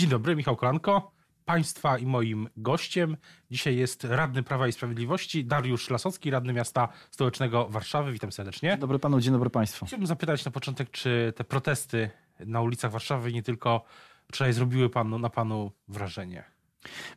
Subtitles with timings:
[0.00, 1.12] Dzień dobry, Michał Kolanko.
[1.44, 3.16] Państwa i moim gościem
[3.50, 8.12] dzisiaj jest radny Prawa i Sprawiedliwości Dariusz Lasocki, radny miasta stołecznego Warszawy.
[8.12, 8.70] Witam serdecznie.
[8.70, 9.86] Dzień dobry panu, dzień dobry państwu.
[9.86, 12.10] Chciałbym zapytać na początek, czy te protesty
[12.40, 13.84] na ulicach Warszawy nie tylko
[14.28, 16.44] wczoraj zrobiły panu, na panu wrażenie?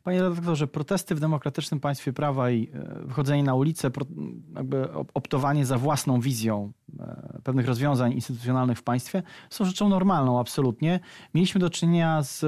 [0.04, 3.92] Panie redaktorze, protesty w demokratycznym państwie prawa i e, wychodzenie na ulicę,
[4.56, 11.00] jakby optowanie za własną wizją e, pewnych rozwiązań instytucjonalnych w państwie są rzeczą normalną, absolutnie.
[11.34, 12.40] Mieliśmy do czynienia z,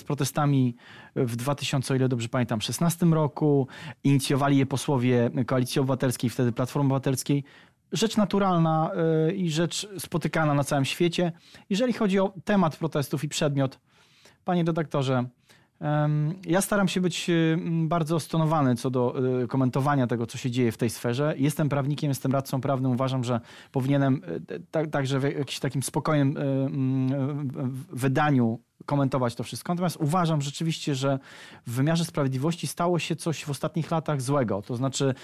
[0.00, 0.76] z protestami
[1.16, 3.68] w 2000, o ile dobrze pamiętam, 16 roku.
[4.04, 7.44] Inicjowali je posłowie Koalicji Obywatelskiej, wtedy Platformy Obywatelskiej.
[7.92, 8.90] Rzecz naturalna
[9.28, 11.32] e, i rzecz spotykana na całym świecie.
[11.70, 13.78] Jeżeli chodzi o temat protestów i przedmiot,
[14.44, 15.24] panie redaktorze,
[16.46, 20.72] ja staram się być y, bardzo stonowany co do y, komentowania tego, co się dzieje
[20.72, 21.34] w tej sferze.
[21.36, 22.92] Jestem prawnikiem, jestem radcą prawnym.
[22.92, 23.40] Uważam, że
[23.72, 24.22] powinienem
[24.82, 26.34] y, także w jakimś takim spokojnym
[27.92, 29.74] wydaniu komentować to wszystko.
[29.74, 31.18] Natomiast uważam rzeczywiście, że
[31.66, 34.62] w wymiarze sprawiedliwości stało się coś w ostatnich latach złego.
[34.62, 35.14] To znaczy,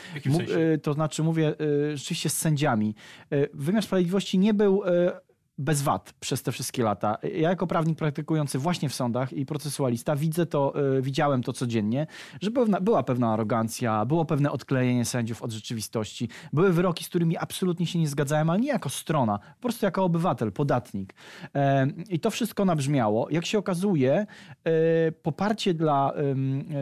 [0.83, 1.55] to znaczy mówię
[1.95, 2.95] rzeczywiście z sędziami.
[3.55, 4.83] Wymiar sprawiedliwości nie był
[5.59, 7.19] bez wad przez te wszystkie lata.
[7.23, 12.07] Ja jako prawnik praktykujący właśnie w sądach i procesualista widzę to, y, widziałem to codziennie,
[12.41, 17.37] że pewna, była pewna arogancja, było pewne odklejenie sędziów od rzeczywistości, były wyroki, z którymi
[17.37, 21.15] absolutnie się nie zgadzałem, ale nie jako strona, po prostu jako obywatel, podatnik.
[22.09, 23.31] I to wszystko nabrzmiało.
[23.31, 24.27] Jak się okazuje,
[25.09, 26.13] y, poparcie dla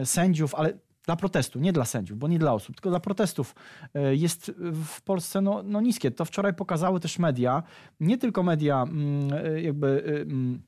[0.03, 0.73] sędziów, ale
[1.05, 3.55] dla protestu, nie dla sędziów, bo nie dla osób, tylko dla protestów
[3.93, 4.51] e, jest
[4.85, 6.11] w Polsce no, no niskie.
[6.11, 7.63] To wczoraj pokazały też media,
[7.99, 10.61] nie tylko media mm, e, jakby e, mm,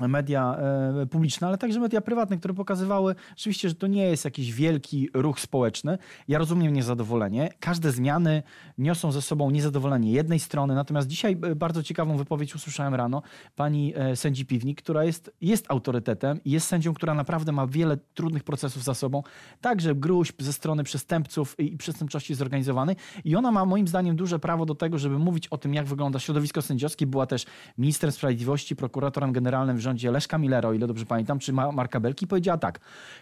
[0.00, 0.56] media
[1.02, 5.08] e, publiczne, ale także media prywatne, które pokazywały rzeczywiście, że to nie jest jakiś wielki
[5.14, 5.98] ruch społeczny.
[6.28, 7.50] Ja rozumiem niezadowolenie.
[7.60, 8.42] Każde zmiany
[8.78, 13.22] niosą ze sobą niezadowolenie jednej strony, natomiast dzisiaj e, bardzo ciekawą wypowiedź usłyszałem rano
[13.56, 17.96] pani e, sędzi Piwnik, która jest, jest autorytetem i jest sędzią, która naprawdę ma wiele
[18.14, 19.22] trudnych procesów za sobą,
[19.60, 24.66] także gruźb ze strony przestępców i przestępczości zorganizowanej i ona ma moim zdaniem duże prawo
[24.66, 27.06] do tego, żeby mówić o tym, jak wygląda środowisko sędziowskie.
[27.06, 27.46] Była też
[27.78, 32.26] ministrem sprawiedliwości, prokuratorem generalnym w rządzie Leszka Millera, o ile dobrze pamiętam, czy Marka Belki,
[32.26, 32.80] powiedziała tak.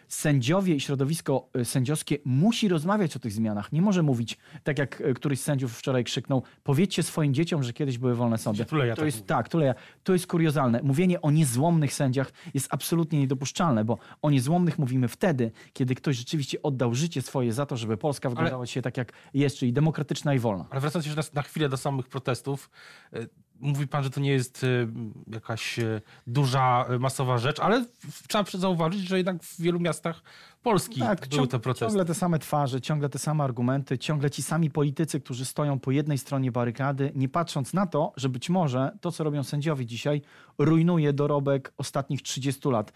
[0.09, 3.73] Sędziowie i środowisko y, sędziowskie musi rozmawiać o tych zmianach.
[3.73, 7.73] Nie może mówić, tak jak y, któryś z sędziów wczoraj krzyknął, powiedzcie swoim dzieciom, że
[7.73, 8.65] kiedyś były wolne sądy.
[8.65, 9.75] Tuleja to tak jest tak, tuleja.
[10.05, 10.81] To jest kuriozalne.
[10.83, 16.63] Mówienie o niezłomnych sędziach jest absolutnie niedopuszczalne, bo o niezłomnych mówimy wtedy, kiedy ktoś rzeczywiście
[16.63, 18.67] oddał życie swoje za to, żeby Polska wyglądała Ale...
[18.67, 20.67] się tak, jak jest, czyli demokratyczna i wolna.
[20.71, 22.71] Ale wracając jeszcze na, na chwilę do samych protestów,
[23.15, 23.29] y,
[23.61, 24.89] Mówi pan, że to nie jest y,
[25.27, 27.85] jakaś y, duża, y, masowa rzecz, ale
[28.29, 30.23] trzeba zauważyć, że jednak w wielu miastach
[30.67, 31.87] Polski tak, były te protesty.
[31.87, 35.91] Ciągle te same twarze, ciągle te same argumenty, ciągle ci sami politycy, którzy stoją po
[35.91, 40.23] jednej stronie barykady, nie patrząc na to, że być może to, co robią sędziowie dzisiaj,
[40.59, 42.93] rujnuje dorobek ostatnich 30 lat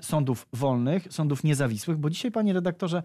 [0.00, 3.02] sądów wolnych, sądów niezawisłych, bo dzisiaj, panie redaktorze,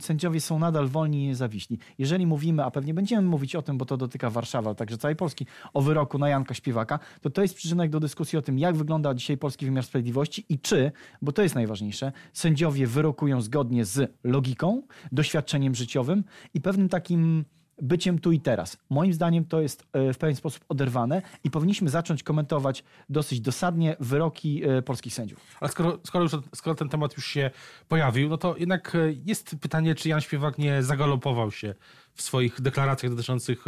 [0.00, 1.78] sędziowie są nadal wolni i niezawiśli.
[1.98, 5.16] Jeżeli mówimy, a pewnie będziemy mówić o tym, bo to dotyka Warszawy, a także całej
[5.16, 8.76] Polski, o wyroku na Janka Śpiewaka, to to jest przyczynek do dyskusji o tym, jak
[8.76, 10.92] wygląda dzisiaj polski wymiar sprawiedliwości i czy,
[11.22, 14.82] bo to jest najważniejsze, sędziowie wyrokują zgodnie z logiką,
[15.12, 17.44] doświadczeniem życiowym i pewnym takim
[17.82, 18.76] byciem tu i teraz.
[18.90, 23.96] Moim zdaniem to jest e, w pewien sposób oderwane i powinniśmy zacząć komentować dosyć dosadnie
[24.00, 25.40] wyroki e, polskich sędziów.
[25.60, 27.50] Ale skoro, skoro, już, skoro ten temat już się
[27.88, 31.74] pojawił, no to jednak e, jest pytanie, czy Jan Śpiewak nie zagalopował się
[32.14, 33.64] w swoich deklaracjach dotyczących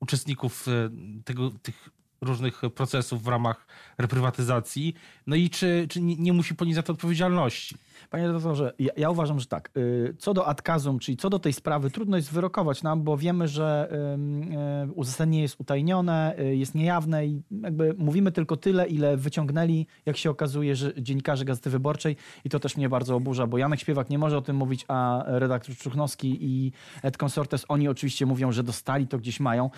[0.00, 0.66] uczestników
[1.24, 1.88] tego, tych
[2.20, 3.66] różnych procesów w ramach
[3.98, 4.94] reprywatyzacji.
[5.26, 7.76] No i czy, czy nie musi ponieść za to odpowiedzialności?
[8.10, 9.70] Panie doktorze, ja, ja, uważam, że tak.
[9.76, 13.48] Y, co do adkazum, czyli co do tej sprawy, trudno jest wyrokować nam, bo wiemy,
[13.48, 13.88] że
[14.88, 20.16] y, uzasadnienie jest utajnione, y, jest niejawne i jakby mówimy tylko tyle, ile wyciągnęli, jak
[20.16, 24.10] się okazuje, że dziennikarze Gazety Wyborczej i to też mnie bardzo oburza, bo Janek Śpiewak
[24.10, 28.62] nie może o tym mówić, a redaktor Czuchnowski i Ed Consortes, oni oczywiście mówią, że
[28.62, 29.70] dostali to gdzieś mają.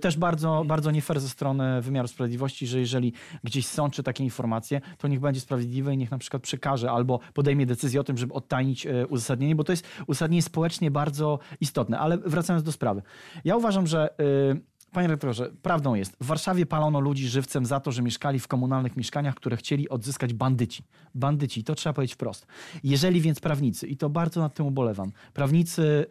[0.00, 3.12] Też bardzo, bardzo nie fair ze strony wymiaru sprawiedliwości, że jeżeli
[3.44, 7.49] gdzieś sączy takie informacje, to niech będzie sprawiedliwe i niech na przykład przekaże albo podejmie
[7.50, 11.98] podejmie decyzję o tym, żeby odtajnić e, uzasadnienie, bo to jest uzasadnienie społecznie bardzo istotne.
[11.98, 13.02] Ale wracając do sprawy.
[13.44, 17.92] Ja uważam, że e, Panie rektorze, prawdą jest, w Warszawie palono ludzi żywcem za to,
[17.92, 20.82] że mieszkali w komunalnych mieszkaniach, które chcieli odzyskać bandyci.
[21.14, 22.46] Bandyci, to trzeba powiedzieć wprost.
[22.84, 26.06] Jeżeli więc prawnicy, i to bardzo nad tym ubolewam, prawnicy,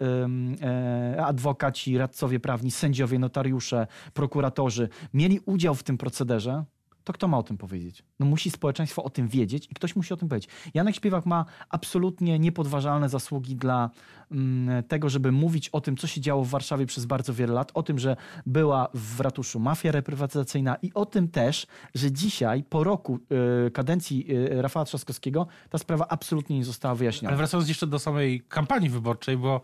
[0.61, 6.63] e, adwokaci, radcowie prawni, sędziowie, notariusze, prokuratorzy mieli udział w tym procederze,
[7.09, 8.03] to kto ma o tym powiedzieć?
[8.19, 10.49] No musi społeczeństwo o tym wiedzieć i ktoś musi o tym powiedzieć.
[10.73, 13.89] Janek Śpiewak ma absolutnie niepodważalne zasługi dla
[14.31, 17.71] mm, tego, żeby mówić o tym, co się działo w Warszawie przez bardzo wiele lat,
[17.73, 18.15] o tym, że
[18.45, 23.19] była w ratuszu mafia reprywatyzacyjna i o tym też, że dzisiaj, po roku
[23.67, 27.29] y, kadencji y, Rafała Trzaskowskiego, ta sprawa absolutnie nie została wyjaśniona.
[27.29, 29.61] Ale wracając jeszcze do samej kampanii wyborczej, bo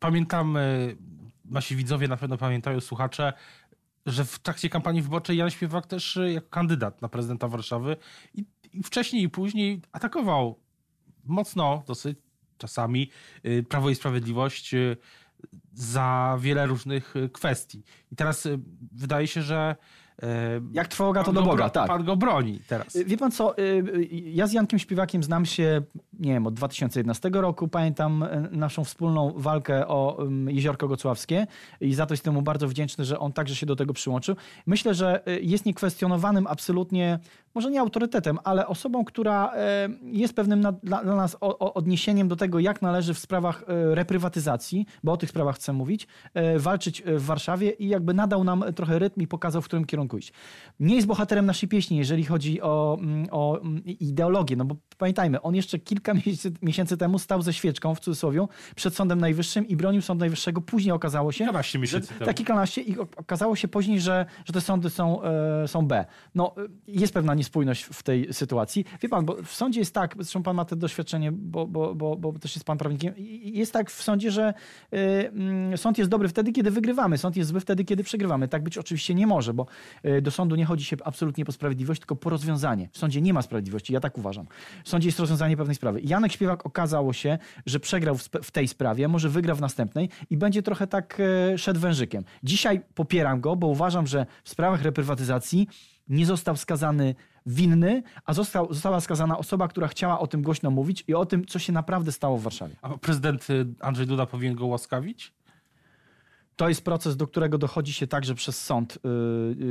[0.00, 0.58] pamiętam,
[1.44, 3.32] nasi widzowie na pewno pamiętają, słuchacze,
[4.06, 7.96] że w trakcie kampanii wyborczej Jan Śpiewak też y, jako kandydat na prezydenta Warszawy
[8.34, 10.58] i, i wcześniej i później atakował
[11.24, 12.18] mocno dosyć
[12.58, 13.10] czasami
[13.46, 14.96] y, Prawo i Sprawiedliwość y,
[15.72, 17.82] za wiele różnych kwestii.
[18.12, 18.48] I teraz
[18.92, 19.76] wydaje się, że
[20.72, 21.88] jak trwoga, to do Boga, tak.
[21.88, 22.96] Pan go broni teraz.
[23.06, 23.54] Wie pan co,
[24.10, 25.82] ja z Jankiem Śpiewakiem znam się,
[26.20, 27.68] nie wiem, od 2011 roku.
[27.68, 31.46] Pamiętam naszą wspólną walkę o Jeziorko Gocławskie
[31.80, 34.36] i za to jestem mu bardzo wdzięczny, że on także się do tego przyłączył.
[34.66, 37.18] Myślę, że jest niekwestionowanym absolutnie
[37.54, 39.52] może nie autorytetem, ale osobą, która
[40.02, 45.12] jest pewnym na, dla, dla, nas odniesieniem do tego, jak należy w sprawach reprywatyzacji, bo
[45.12, 46.06] o tych sprawach chcę mówić,
[46.56, 50.32] walczyć w Warszawie i jakby nadał nam trochę rytm i pokazał, w którym kierunku iść.
[50.80, 55.42] Nie jest bohaterem naszej pieśni, jeżeli chodzi o, mm, o mm, ideologię, no bo pamiętajmy,
[55.42, 59.76] on jeszcze kilka miesięcy, miesięcy temu stał ze świeczką w cudzysłowie przed Sądem Najwyższym i
[59.76, 60.60] bronił Sądu Najwyższego.
[60.60, 62.26] Później okazało się, 12 miesięcy że, temu.
[62.26, 65.20] Tak, kilkanaście i okazało się później, że, że te sądy są,
[65.66, 66.04] są B.
[66.34, 66.54] No,
[66.86, 68.84] jest pewna niespójność w tej sytuacji.
[69.02, 72.16] Wie pan, bo w sądzie jest tak, zresztą pan ma to doświadczenie, bo, bo, bo,
[72.16, 74.54] bo też jest pan prawnikiem, jest tak w sądzie, że
[75.72, 78.48] y, sąd jest dobry wtedy, kiedy wygrywamy, sąd jest zły wtedy, kiedy przegrywamy.
[78.48, 79.66] Tak być oczywiście nie może, bo
[80.22, 82.88] do sądu nie chodzi się absolutnie po sprawiedliwość, tylko po rozwiązanie.
[82.92, 84.46] W sądzie nie ma sprawiedliwości, ja tak uważam.
[84.84, 86.00] W sądzie jest rozwiązanie pewnej sprawy.
[86.00, 90.36] Janek Śpiewak okazało się, że przegrał w, w tej sprawie, może wygra w następnej i
[90.36, 91.20] będzie trochę tak
[91.54, 92.24] y, szedł wężykiem.
[92.42, 95.68] Dzisiaj popieram go, bo uważam, że w sprawach reprywatyzacji
[96.08, 97.14] nie został skazany
[97.46, 101.46] winny, a został, została skazana osoba, która chciała o tym głośno mówić i o tym,
[101.46, 102.76] co się naprawdę stało w Warszawie.
[102.82, 105.32] A prezydent y, Andrzej Duda powinien go łaskawić?
[106.62, 109.08] To jest proces, do którego dochodzi się także przez sąd, y,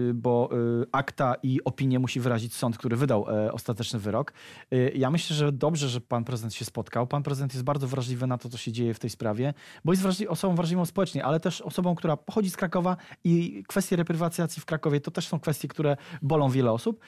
[0.09, 0.49] y, bo
[0.81, 4.33] y, akta i opinię musi wyrazić sąd, który wydał e, ostateczny wyrok.
[4.95, 7.07] Ja myślę, że dobrze, że pan prezydent się spotkał.
[7.07, 9.53] Pan prezydent jest bardzo wrażliwy na to, co się dzieje w tej sprawie,
[9.85, 13.95] bo jest wrażliwy, osobą wrażliwą społecznie, ale też osobą, która pochodzi z Krakowa i kwestie
[13.95, 16.99] reprywatyzacji w Krakowie to też są kwestie, które bolą wiele osób.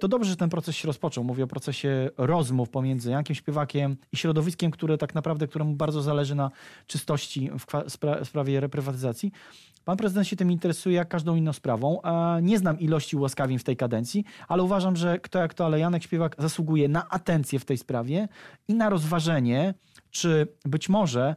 [0.00, 1.24] To dobrze, że ten proces się rozpoczął.
[1.24, 6.34] Mówię o procesie rozmów pomiędzy Jankiem Śpiewakiem i środowiskiem, które tak naprawdę, któremu bardzo zależy
[6.34, 6.50] na
[6.86, 7.50] czystości
[8.22, 9.15] w sprawie reprywatyzacji
[9.84, 12.00] Pan prezydent się tym interesuje jak każdą inną sprawą.
[12.42, 16.02] Nie znam ilości ułaskawień w tej kadencji, ale uważam, że kto jak to, ale Janek
[16.02, 18.28] Śpiewak zasługuje na atencję w tej sprawie
[18.68, 19.74] i na rozważenie,
[20.10, 21.36] czy być może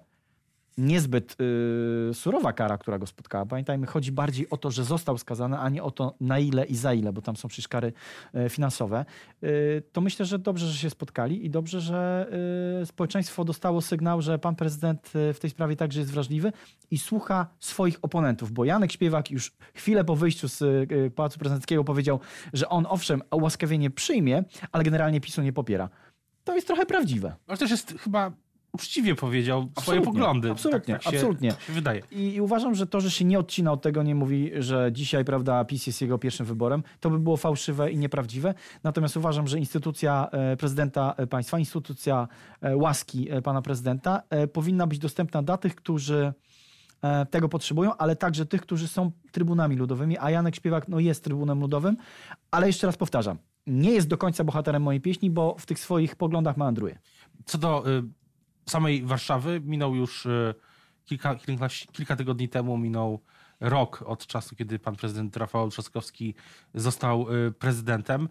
[0.80, 1.36] niezbyt
[2.08, 3.46] yy, surowa kara, która go spotkała.
[3.46, 6.76] Pamiętajmy, chodzi bardziej o to, że został skazany, a nie o to na ile i
[6.76, 7.94] za ile, bo tam są przecież kary
[8.34, 9.06] yy, finansowe.
[9.42, 12.28] Yy, to myślę, że dobrze, że się spotkali i dobrze, że
[12.82, 16.52] y, społeczeństwo dostało sygnał, że pan prezydent y, w tej sprawie także jest wrażliwy
[16.92, 21.84] i słucha swoich oponentów, bo Janek Śpiewak już chwilę po wyjściu z y, Pałacu Prezydenckiego
[21.84, 22.20] powiedział,
[22.54, 25.90] że on owszem ułaskawienie przyjmie, ale generalnie PiSu nie popiera.
[26.44, 27.36] To jest trochę prawdziwe.
[27.48, 28.32] Ale też jest chyba
[28.74, 30.52] uczciwie powiedział absolutnie, swoje poglądy.
[30.52, 31.52] Absolutnie, tak, tak absolutnie.
[31.52, 32.02] Się, się wydaje.
[32.12, 35.26] I, I, uważam, że to, że się nie odcina od tego, nie mówi, że dzisiaj,
[35.26, 38.54] prawda, PiS jest jego pierwszym wyborem, to by było fałszywe i nieprawdziwe.
[38.84, 42.28] Natomiast uważam, że instytucja e, prezydenta e, państwa, instytucja
[42.62, 44.24] e, łaski pana prezydenta
[44.54, 46.34] powinna być dostępna dla tych, którzy
[47.30, 51.60] tego potrzebują, ale także tych, którzy są trybunami ludowymi, a Janek Śpiewak no, jest trybunem
[51.60, 51.98] ludowym,
[52.52, 53.38] ale jeszcze raz powtarzam,
[53.68, 57.00] nie jest do końca bohaterem mojej pieśni, bo w tych swoich poglądach meandruje.
[57.46, 58.04] Co do y,
[58.70, 60.54] samej Warszawy minął już e,
[61.06, 63.22] kilka, kilka, kilka tygodni temu, minął
[63.60, 66.36] rok od czasu, kiedy pan prezydent Rafał Trzaskowski
[66.74, 68.30] został e, prezydentem.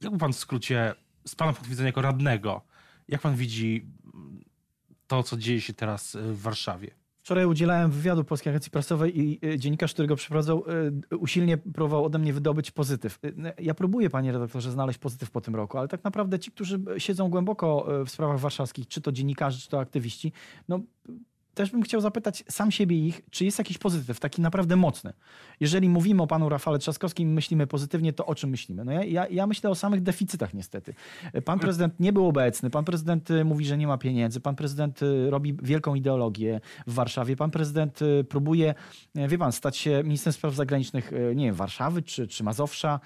[0.00, 0.94] Jak pan w skrócie,
[1.26, 2.62] z pana punktu widzenia jako radnego,
[3.08, 3.86] jak pan widzi
[5.06, 6.99] to, co dzieje się teraz e, w Warszawie?
[7.30, 10.64] Wczoraj udzielałem wywiadu Polskiej Agencji Prasowej i y, dziennikarz, który go przeprowadzał,
[11.12, 13.18] y, usilnie próbował ode mnie wydobyć pozytyw.
[13.24, 16.80] Y, ja próbuję, panie redaktorze, znaleźć pozytyw po tym roku, ale tak naprawdę ci, którzy
[16.98, 20.32] siedzą głęboko w sprawach warszawskich, czy to dziennikarze, czy to aktywiści,
[20.68, 20.80] no
[21.60, 25.12] też bym chciał zapytać sam siebie ich, czy jest jakiś pozytyw, taki naprawdę mocny.
[25.60, 28.84] Jeżeli mówimy o panu Rafale Trzaskowskim myślimy pozytywnie, to o czym myślimy?
[28.84, 30.94] No ja, ja, ja, myślę o samych deficytach niestety.
[31.44, 35.02] Pan prezydent nie był obecny, pan prezydent y, mówi, że nie ma pieniędzy, pan prezydent
[35.02, 38.74] y, robi wielką ideologię w Warszawie, pan prezydent y, próbuje,
[39.14, 43.00] wie pan, stać się ministrem spraw zagranicznych, nie wiem, Warszawy czy, czy Mazowsza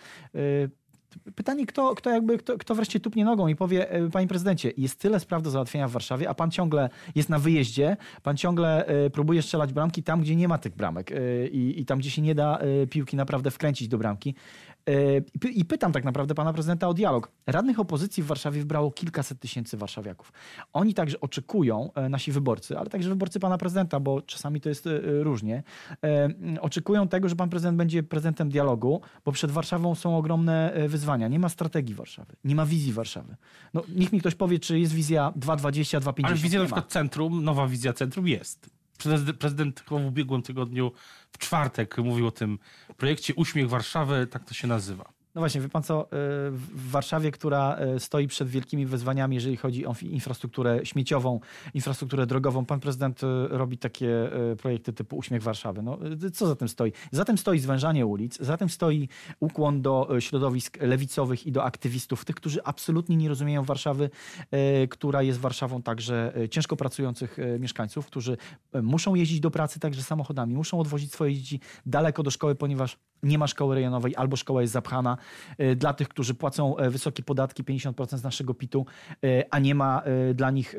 [1.35, 5.00] Pytanie, kto, kto, jakby, kto, kto wreszcie tupnie nogą i powie, e, panie prezydencie, jest
[5.00, 9.11] tyle spraw do załatwienia w Warszawie, a pan ciągle jest na wyjeździe, pan ciągle e,
[9.11, 12.23] próbuje strzelać bramki tam, gdzie nie ma tych bramek e, i, i tam, gdzie się
[12.23, 12.59] nie da
[12.90, 14.35] piłki naprawdę wkręcić do bramki.
[15.54, 17.32] I pytam tak naprawdę pana prezydenta o dialog.
[17.46, 20.32] Radnych opozycji w Warszawie wybrało kilkaset tysięcy warszawiaków.
[20.72, 25.62] Oni także oczekują, nasi wyborcy, ale także wyborcy pana prezydenta, bo czasami to jest różnie,
[26.60, 31.28] oczekują tego, że pan prezydent będzie prezydentem dialogu, bo przed Warszawą są ogromne wyzwania.
[31.28, 33.36] Nie ma strategii Warszawy, nie ma wizji Warszawy.
[33.74, 36.26] No, niech mi ktoś powie, czy jest wizja 2.20, 2.50.
[36.26, 38.70] Ale wizja na przykład centrum, nowa wizja centrum jest.
[38.98, 40.92] Prezydent, prezydent w ubiegłym tygodniu,
[41.34, 42.58] w czwartek, mówił o tym
[42.96, 45.13] projekcie Uśmiech Warszawy, tak to się nazywa.
[45.34, 46.06] No właśnie, wie pan co, y,
[46.50, 51.40] w Warszawie, która y, stoi przed wielkimi wyzwaniami, jeżeli chodzi o infrastrukturę śmieciową,
[51.74, 55.82] infrastrukturę drogową, pan prezydent y, robi takie projekty typu Uśmiech Warszawy.
[55.82, 55.98] No,
[56.34, 56.92] co za tym stoi?
[57.12, 59.08] Za tym stoi zwężanie ulic, za tym stoi
[59.40, 64.10] ukłon do środowisk lewicowych i do aktywistów, tych, którzy absolutnie nie rozumieją Warszawy,
[64.90, 68.36] która jest Warszawą także ciężko pracujących mieszkańców, którzy
[68.82, 73.38] muszą jeździć do pracy także samochodami, muszą odwozić swoje dzieci daleko do szkoły, ponieważ nie
[73.38, 75.16] ma szkoły rejonowej albo szkoła jest zapchana.
[75.59, 78.87] E, dla tych, którzy płacą e, wysokie podatki, 50% z naszego PIT-u,
[79.25, 80.02] e, a nie ma
[80.35, 80.75] dla nich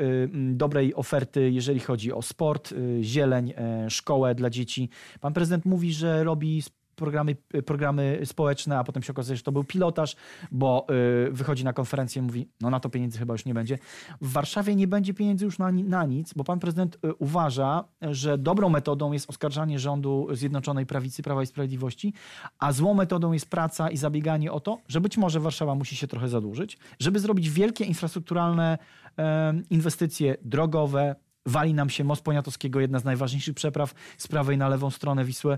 [0.54, 3.54] dobrej oferty, jeżeli chodzi o sport, zieleń,
[3.89, 4.89] szkołę dla dzieci.
[5.22, 6.63] Pan prezydent mówi, że robi
[6.96, 7.36] programy,
[7.66, 10.16] programy społeczne, a potem się okazuje, że to był pilotaż,
[10.52, 10.88] bo
[11.28, 13.80] y, wychodzi na konferencję i mówi, no na to pieniędzy chyba już nie będzie.
[14.22, 18.38] W Warszawie nie będzie pieniędzy już na, na nic, bo pan prezydent y, uważa, że
[18.38, 22.14] dobrą metodą jest oskarżanie rządu Zjednoczonej Prawicy, Prawa i Sprawiedliwości,
[22.60, 26.08] a złą metodą jest praca i zabieganie o to, że być może Warszawa musi się
[26.08, 28.78] trochę zadłużyć, żeby zrobić wielkie infrastrukturalne
[29.70, 34.90] inwestycje drogowe, wali nam się most Poniatowskiego, jedna z najważniejszych przepraw z prawej na lewą
[34.90, 35.58] stronę Wisły.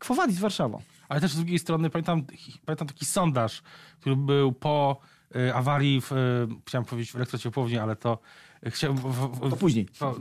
[0.00, 0.82] Kwowadis z Warszawą.
[1.08, 2.22] Ale też z drugiej strony pamiętam,
[2.66, 3.62] pamiętam taki sondaż,
[4.00, 5.00] który był po
[5.36, 6.16] y, awarii, w, y,
[6.66, 8.18] chciałem powiedzieć w elektrociepłowni, ale to
[8.66, 8.96] chciałem...
[8.96, 9.86] W, w, to później.
[9.98, 10.16] To,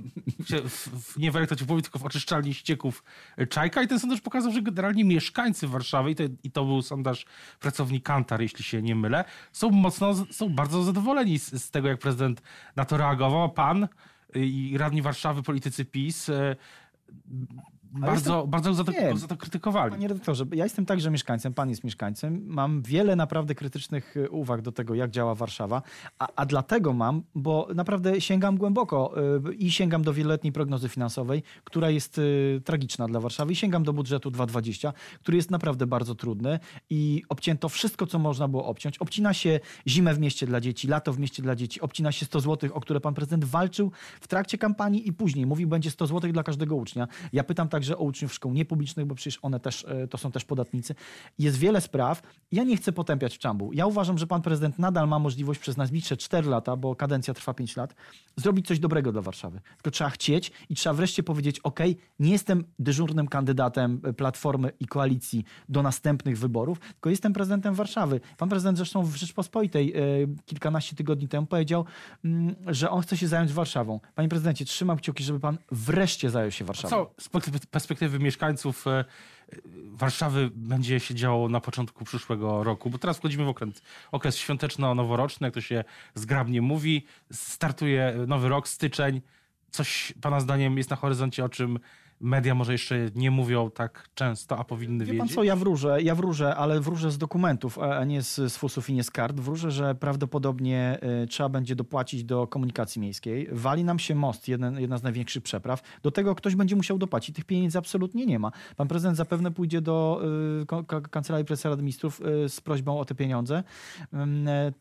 [1.18, 3.04] nie w elektrociepłowni, tylko w oczyszczalni ścieków
[3.50, 7.26] Czajka i ten sondaż pokazał, że generalnie mieszkańcy Warszawy, i to, i to był sondaż
[7.60, 12.00] pracownik Kantar, jeśli się nie mylę, są mocno, są bardzo zadowoleni z, z tego, jak
[12.00, 12.42] prezydent
[12.76, 13.52] na to reagował.
[13.52, 13.88] Pan
[14.36, 16.30] i radni Warszawy, politycy PiS
[17.92, 18.52] bardzo, jestem...
[18.52, 19.92] bardzo za to, za to krytykowali.
[19.92, 22.44] Panie redaktorze, ja jestem także mieszkańcem, pan jest mieszkańcem.
[22.48, 25.82] Mam wiele naprawdę krytycznych e, uwag do tego, jak działa Warszawa,
[26.20, 29.14] a, a dlatego mam, bo naprawdę sięgam głęboko
[29.46, 33.84] yy, i sięgam do wieloletniej prognozy finansowej, która jest yy, tragiczna dla Warszawy i sięgam
[33.84, 38.98] do budżetu 2020, który jest naprawdę bardzo trudny i obcięto wszystko, co można było obciąć.
[38.98, 42.40] Obcina się zimę w mieście dla dzieci, lato w mieście dla dzieci, obcina się 100
[42.40, 43.92] zł, o które pan prezydent walczył
[44.22, 45.46] w trakcie kampanii i później.
[45.46, 47.08] Mówił, będzie 100 zł dla każdego ucznia.
[47.34, 50.32] Ja pytam tak także o uczniów szkół niepublicznych, bo przecież one też e, to są
[50.32, 50.96] też podatnicy.
[51.40, 52.22] Jest wiele spraw.
[52.52, 53.74] Ja nie chcę potępiać czambu.
[53.74, 57.54] Ja uważam, że pan prezydent nadal ma możliwość przez najbliższe 4 lata, bo kadencja trwa
[57.54, 57.96] 5 lat,
[58.36, 59.62] zrobić coś dobrego dla Warszawy.
[59.76, 61.80] Tylko trzeba chcieć i trzeba wreszcie powiedzieć: OK,
[62.20, 68.20] nie jestem dyżurnym kandydatem Platformy i koalicji do następnych wyborów, tylko jestem prezydentem Warszawy.
[68.38, 70.02] Pan prezydent zresztą w Rzeczpospolitej e,
[70.46, 71.86] kilkanaście tygodni temu powiedział,
[72.26, 74.00] mm, że on chce się zająć Warszawą.
[74.16, 76.90] Panie prezydencie, trzymam kciuki, żeby pan wreszcie zajął się Warszawą.
[76.96, 77.12] Co
[77.72, 79.06] perspektywy mieszkańców e,
[79.92, 85.48] Warszawy będzie się działo na początku przyszłego roku, bo teraz wchodzimy w okres, okres świąteczno-noworoczny,
[85.48, 85.84] jak to się
[86.16, 87.06] zgrabnie mówi.
[87.32, 89.22] Startuje nowy rok, styczeń.
[89.72, 91.80] Coś Pana zdaniem jest na horyzoncie, o czym
[92.20, 95.28] media może jeszcze nie mówią tak często, a powinny Wie wiedzieć?
[95.28, 98.90] Pan co, ja wróżę, ja wróżę, ale wróżę z dokumentów, a nie z, z fusów
[98.90, 99.40] i nie z kart.
[99.40, 103.48] Wróżę, że prawdopodobnie y, trzeba będzie dopłacić do komunikacji miejskiej.
[103.52, 105.82] Wali nam się most, jeden, jedna z największych przepraw.
[106.04, 107.36] Do tego ktoś będzie musiał dopłacić.
[107.36, 108.52] Tych pieniędzy absolutnie nie ma.
[108.76, 110.22] Pan prezydent zapewne pójdzie do
[111.02, 113.64] y, Kancelarii Prezesa Rady Ministrów y, z prośbą o te pieniądze.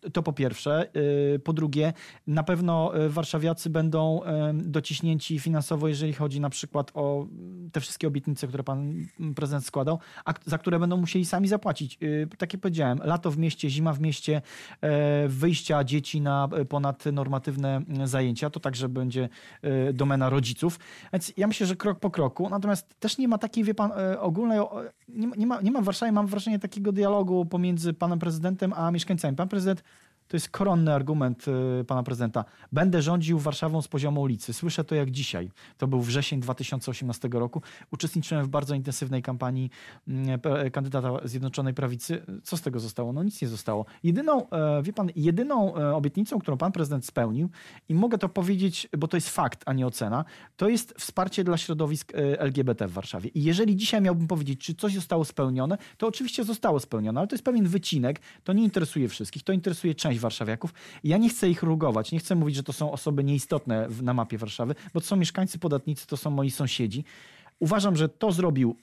[0.07, 0.89] Y, to po pierwsze.
[1.35, 1.93] Y, po drugie,
[2.27, 4.21] na pewno y, warszawiacy będą
[4.55, 7.28] dociśnięci finansowo, jeżeli chodzi na przykład o
[7.73, 9.07] te wszystkie obietnice, które pan
[9.37, 11.99] prezydent składał, a za które będą musieli sami zapłacić.
[12.03, 14.43] Y, tak jak powiedziałem, lato w mieście, zima w mieście,
[14.81, 19.29] e, wyjścia dzieci na ponadnormatywne zajęcia, to także będzie
[19.63, 20.79] e, domena rodziców.
[21.13, 24.21] Więc ja myślę, że krok po kroku, natomiast też nie ma takiej, wie pan, e,
[24.21, 24.61] ogólnej,
[25.09, 29.37] nie ma, nie ma w Warszawie, mam wrażenie takiego dialogu pomiędzy panem prezydentem a mieszkańcami.
[29.37, 29.83] Pan prezydent
[30.29, 31.45] To jest koronny argument
[31.81, 32.45] y, pana prezydenta.
[32.73, 34.53] Będę rządził Warszawą z poziomu ulicy.
[34.53, 35.51] Słyszę to jak dzisiaj.
[35.79, 37.63] To był wrzesień 2018 roku.
[37.93, 39.71] Uczestniczyłem w bardzo intensywnej kampanii
[40.09, 40.41] mm,
[40.73, 42.23] kandydata Zjednoczonej Prawicy.
[42.43, 43.13] Co z tego zostało?
[43.13, 43.87] No nic nie zostało.
[44.03, 47.51] Jedyną, e, wie pan, jedyną e, obietnicą, którą pan prezydent spełnił
[47.89, 50.25] i mogę to powiedzieć, bo to jest fakt, a nie ocena,
[50.57, 53.31] to jest wsparcie dla środowisk e, LGBT w Warszawie.
[53.35, 57.35] I jeżeli dzisiaj miałbym powiedzieć, czy coś zostało spełnione, to oczywiście zostało spełnione, ale to
[57.35, 60.75] jest pewien wycinek, to nie interesuje wszystkich, to interesuje część warszawiaków.
[61.05, 64.39] Ja nie chcę ich rugować, nie chcę mówić, że to są osoby nieistotne na mapie
[64.39, 67.05] Warszawy, bo to są mieszkańcy, podatnicy, to są moi sąsiedzi.
[67.61, 68.77] Uważam, że to zrobił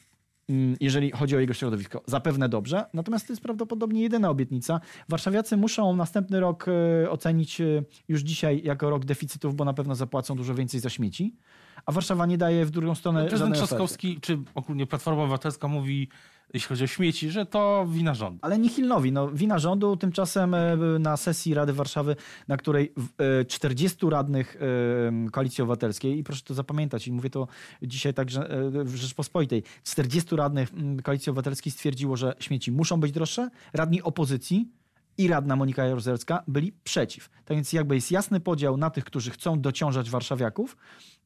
[0.50, 2.02] mm, jeżeli chodzi o jego środowisko.
[2.06, 4.80] Zapewne dobrze, natomiast to jest prawdopodobnie jedyna obietnica.
[5.10, 9.96] Warszawiacy muszą następny rok e, ocenić e, już dzisiaj jako rok deficytów, bo na pewno
[9.96, 11.36] zapłacą dużo więcej za śmieci,
[11.86, 16.10] a Warszawa nie daje w drugą stronę Prezydent Trzaskowski, czy ogólnie Platforma Obywatelska mówi
[16.56, 18.40] jeśli chodzi o śmieci, że to wina rządu.
[18.42, 19.12] Ale nihilnowi.
[19.12, 22.16] No, wina rządu tymczasem e, na sesji Rady Warszawy,
[22.48, 22.94] na której
[23.48, 24.58] 40 e, radnych
[25.28, 27.48] e, Koalicji Obywatelskiej, i proszę to zapamiętać, i mówię to
[27.82, 28.50] dzisiaj także
[28.84, 30.72] w Rzeczpospolitej, 40 radnych
[31.04, 33.50] Koalicji Obywatelskiej stwierdziło, że śmieci muszą być droższe.
[33.74, 34.70] Radni opozycji
[35.18, 37.30] i radna Monika Jaruzelska byli przeciw.
[37.46, 40.78] Tak więc jakby jest jasny podział na tych, którzy chcą dociążać warszawiaków,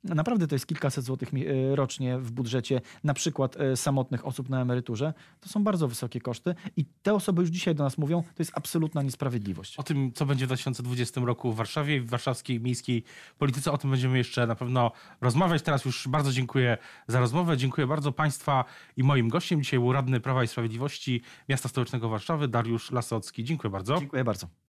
[0.03, 4.61] Naprawdę to jest kilkaset złotych e, rocznie w budżecie, na przykład e, samotnych osób na
[4.61, 5.13] emeryturze.
[5.39, 8.51] To są bardzo wysokie koszty i te osoby już dzisiaj do nas mówią, to jest
[8.55, 9.77] absolutna niesprawiedliwość.
[9.77, 13.03] O tym, co będzie w 2020 roku w Warszawie i w warszawskiej miejskiej
[13.37, 14.91] polityce, o tym będziemy jeszcze na pewno
[15.21, 15.61] rozmawiać.
[15.61, 16.77] Teraz już bardzo dziękuję
[17.07, 17.57] za rozmowę.
[17.57, 18.65] Dziękuję bardzo Państwa
[18.97, 19.61] i moim gościem.
[19.61, 23.43] Dzisiaj był radny Prawa i Sprawiedliwości Miasta Stołecznego Warszawy, Dariusz Lasocki.
[23.43, 23.99] Dziękuję bardzo.
[23.99, 24.47] Dziękuję bardzo.